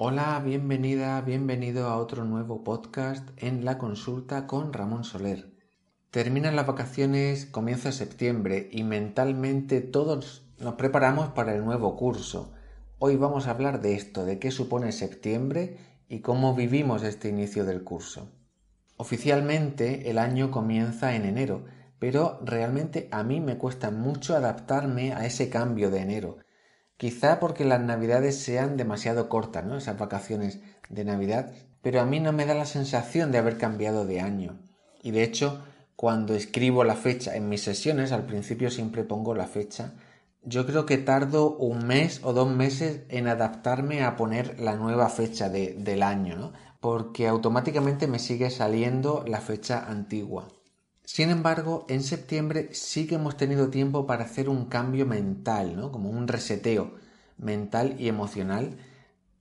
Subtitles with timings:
[0.00, 5.50] Hola, bienvenida, bienvenido a otro nuevo podcast en la consulta con Ramón Soler.
[6.12, 12.52] Terminan las vacaciones, comienza septiembre y mentalmente todos nos preparamos para el nuevo curso.
[13.00, 15.78] Hoy vamos a hablar de esto, de qué supone septiembre
[16.08, 18.30] y cómo vivimos este inicio del curso.
[18.98, 21.64] Oficialmente el año comienza en enero,
[21.98, 26.38] pero realmente a mí me cuesta mucho adaptarme a ese cambio de enero
[26.98, 29.76] Quizá porque las navidades sean demasiado cortas, ¿no?
[29.76, 30.58] Esas vacaciones
[30.88, 34.58] de Navidad, pero a mí no me da la sensación de haber cambiado de año.
[35.00, 35.62] Y de hecho,
[35.94, 39.94] cuando escribo la fecha en mis sesiones, al principio siempre pongo la fecha,
[40.42, 45.08] yo creo que tardo un mes o dos meses en adaptarme a poner la nueva
[45.08, 46.52] fecha del año, ¿no?
[46.80, 50.48] Porque automáticamente me sigue saliendo la fecha antigua.
[51.10, 55.90] Sin embargo, en septiembre sí que hemos tenido tiempo para hacer un cambio mental, ¿no?
[55.90, 56.96] Como un reseteo
[57.38, 58.76] mental y emocional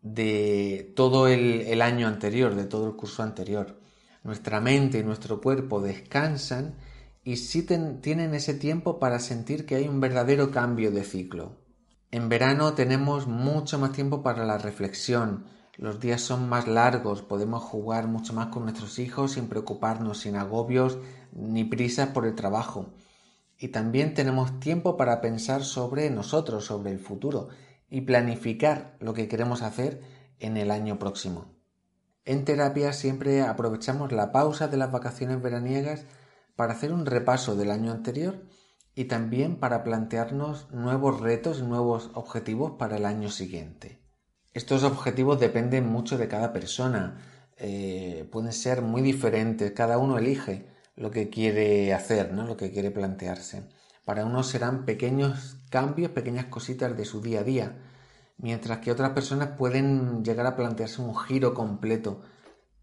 [0.00, 3.80] de todo el, año anterior, de todo el curso anterior.
[4.22, 6.76] Nuestra mente y nuestro cuerpo descansan
[7.24, 11.56] y sí tienen ese tiempo para sentir que hay un verdadero cambio de ciclo.
[12.12, 17.62] En verano tenemos mucho más tiempo para la reflexión, los días son más largos, podemos
[17.62, 20.98] jugar mucho más con nuestros hijos sin preocuparnos, sin agobios
[21.32, 22.86] ni prisas por el trabajo.
[23.58, 27.48] Y también tenemos tiempo para pensar sobre nosotros, sobre el futuro
[27.90, 30.00] y planificar lo que queremos hacer
[30.38, 31.46] en el año próximo.
[32.24, 36.04] En terapia siempre aprovechamos la pausa de las vacaciones veraniegas
[36.56, 38.42] para hacer un repaso del año anterior
[38.94, 44.05] y también para plantearnos nuevos retos y nuevos objetivos para el año siguiente.
[44.56, 47.18] Estos objetivos dependen mucho de cada persona,
[47.58, 52.46] eh, pueden ser muy diferentes, cada uno elige lo que quiere hacer, ¿no?
[52.46, 53.68] lo que quiere plantearse.
[54.06, 57.76] Para unos serán pequeños cambios, pequeñas cositas de su día a día,
[58.38, 62.22] mientras que otras personas pueden llegar a plantearse un giro completo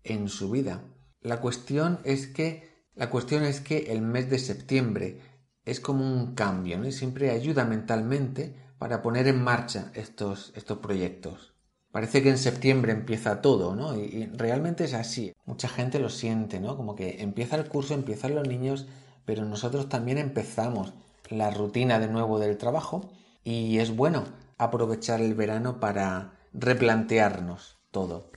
[0.03, 0.83] en su vida.
[1.21, 5.21] La cuestión es que la cuestión es que el mes de septiembre
[5.65, 6.85] es como un cambio, ¿no?
[6.87, 11.52] Y siempre ayuda mentalmente para poner en marcha estos, estos proyectos.
[11.93, 13.95] Parece que en septiembre empieza todo, ¿no?
[13.95, 15.35] Y, realmente es así.
[15.45, 16.75] Mucha gente lo siente, ¿no?
[16.75, 18.87] Como que empieza el curso, empiezan los niños,
[19.25, 20.93] pero nosotros también empezamos
[21.29, 23.11] la rutina de nuevo del trabajo
[23.43, 24.23] y es bueno
[24.57, 28.31] aprovechar el verano para replantearnos todo.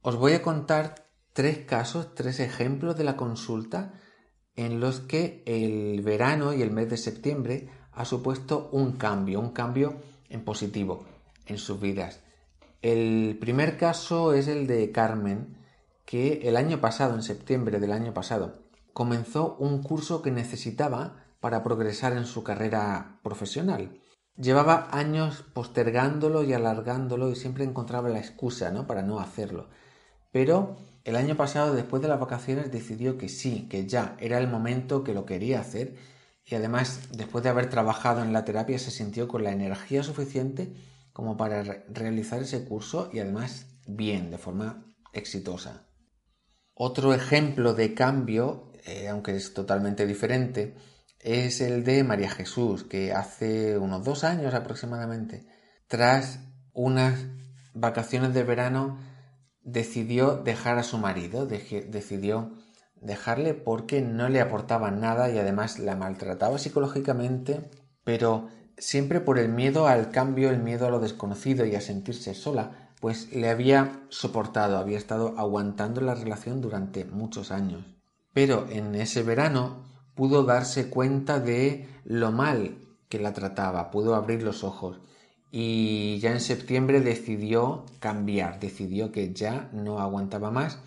[0.00, 3.92] Os voy a contar tres casos, tres ejemplos de la consulta
[4.56, 9.50] en los que el verano y el mes de septiembre ha supuesto un cambio, un
[9.50, 11.17] cambio en positivo
[11.48, 12.20] en sus vidas.
[12.82, 15.56] El primer caso es el de Carmen,
[16.04, 21.62] que el año pasado, en septiembre del año pasado, comenzó un curso que necesitaba para
[21.62, 24.00] progresar en su carrera profesional.
[24.36, 28.86] Llevaba años postergándolo y alargándolo y siempre encontraba la excusa ¿no?
[28.86, 29.68] para no hacerlo.
[30.30, 34.48] Pero el año pasado, después de las vacaciones, decidió que sí, que ya era el
[34.48, 35.96] momento que lo quería hacer
[36.50, 40.72] y además, después de haber trabajado en la terapia, se sintió con la energía suficiente
[41.18, 45.88] como para realizar ese curso y además bien, de forma exitosa.
[46.74, 50.76] Otro ejemplo de cambio, eh, aunque es totalmente diferente,
[51.18, 55.44] es el de María Jesús, que hace unos dos años aproximadamente,
[55.88, 56.38] tras
[56.72, 57.26] unas
[57.74, 59.00] vacaciones de verano,
[59.60, 62.52] decidió dejar a su marido, decidió
[62.94, 67.68] dejarle porque no le aportaba nada y además la maltrataba psicológicamente,
[68.04, 72.34] pero siempre por el miedo al cambio, el miedo a lo desconocido y a sentirse
[72.34, 77.84] sola, pues le había soportado, había estado aguantando la relación durante muchos años.
[78.32, 79.84] Pero en ese verano
[80.14, 82.78] pudo darse cuenta de lo mal
[83.08, 85.00] que la trataba, pudo abrir los ojos
[85.50, 90.78] y ya en septiembre decidió cambiar, decidió que ya no aguantaba más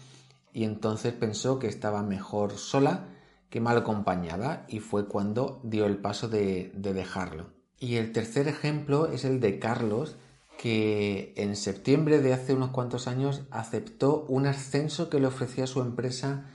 [0.53, 3.07] y entonces pensó que estaba mejor sola
[3.49, 7.60] que mal acompañada y fue cuando dio el paso de, de dejarlo.
[7.81, 10.15] Y el tercer ejemplo es el de Carlos,
[10.59, 15.81] que en septiembre de hace unos cuantos años aceptó un ascenso que le ofrecía su
[15.81, 16.45] empresa,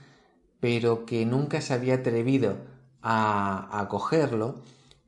[0.61, 2.55] pero que nunca se había atrevido
[3.01, 4.55] a, acogerlo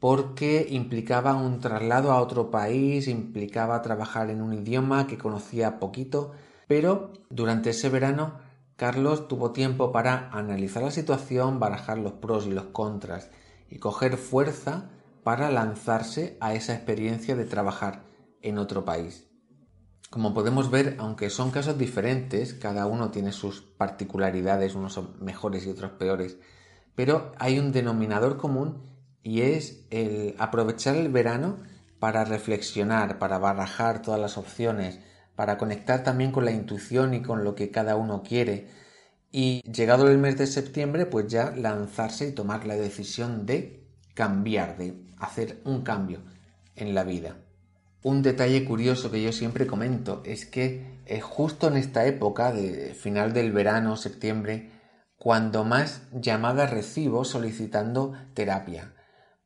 [0.02, 6.34] porque implicaba un traslado a otro país, implicaba trabajar en un idioma que conocía poquito,
[6.68, 8.34] pero durante ese verano
[8.76, 13.30] Carlos tuvo tiempo para analizar la situación, barajar los pros y los contras
[13.70, 14.90] y coger fuerza
[15.24, 18.04] para lanzarse a esa experiencia de trabajar
[18.42, 19.30] en otro país.
[20.10, 25.66] Como podemos ver, aunque son casos diferentes, cada uno tiene sus particularidades, unos son mejores
[25.66, 26.38] y otros peores,
[26.96, 28.84] pero hay un denominador común
[29.22, 31.58] y es el aprovechar el verano
[32.00, 35.00] para reflexionar, para barajar todas las opciones,
[35.36, 38.68] para conectar también con la intuición y con lo que cada uno quiere.
[39.32, 43.88] Y llegado el mes de septiembre, pues ya lanzarse y tomar la decisión de
[44.20, 46.20] cambiar, de hacer un cambio
[46.76, 47.38] en la vida.
[48.04, 52.94] Un detalle curioso que yo siempre comento es que es justo en esta época de
[52.96, 54.72] final del verano, septiembre,
[55.16, 58.94] cuando más llamadas recibo solicitando terapia,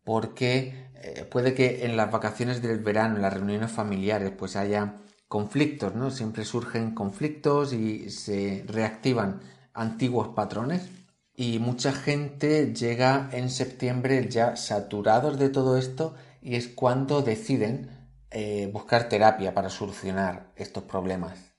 [0.04, 4.96] porque eh, puede que en las vacaciones del verano, en las reuniones familiares, pues haya
[5.28, 6.10] conflictos, ¿no?
[6.10, 9.40] Siempre surgen conflictos y se reactivan
[9.76, 10.90] antiguos patrones
[11.36, 17.90] y mucha gente llega en septiembre ya saturados de todo esto y es cuando deciden
[18.30, 21.54] eh, buscar terapia para solucionar estos problemas.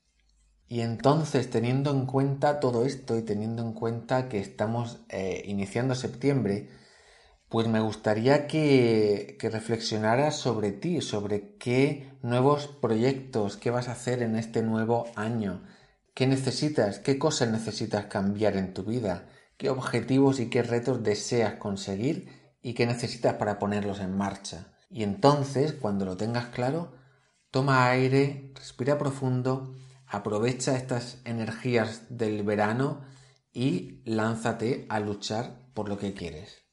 [0.67, 5.93] Y entonces, teniendo en cuenta todo esto y teniendo en cuenta que estamos eh, iniciando
[5.93, 6.69] septiembre,
[7.49, 13.91] pues me gustaría que, que reflexionaras sobre ti, sobre qué nuevos proyectos, qué vas a
[13.91, 15.63] hacer en este nuevo año,
[16.15, 19.27] qué necesitas, qué cosas necesitas cambiar en tu vida,
[19.57, 24.73] qué objetivos y qué retos deseas conseguir y qué necesitas para ponerlos en marcha.
[24.89, 26.93] Y entonces, cuando lo tengas claro,
[27.51, 29.73] toma aire, respira profundo
[30.07, 33.01] Aprovecha estas energías del verano
[33.51, 36.63] y lánzate a luchar por lo que quieres.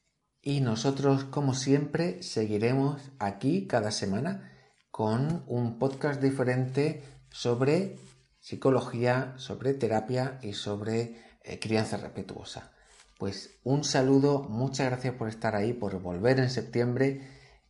[0.43, 4.53] Y nosotros, como siempre, seguiremos aquí cada semana
[4.91, 7.97] con un podcast diferente sobre
[8.39, 12.73] psicología, sobre terapia y sobre eh, crianza respetuosa.
[13.19, 17.21] Pues un saludo, muchas gracias por estar ahí, por volver en septiembre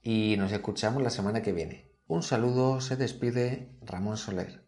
[0.03, 1.93] y nos escuchamos la semana que viene.
[2.07, 4.62] Un saludo, se despide Ramón Soler.